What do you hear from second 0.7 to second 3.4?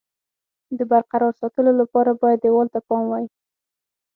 د برقرار ساتلو لپاره باید دېوال ته پام وای.